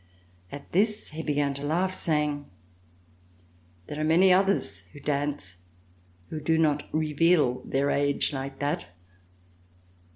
[0.51, 2.49] At this he began to laugh, saying:
[3.09, 5.57] *' There are many others who dance
[6.31, 8.87] who do not reveal their age like that."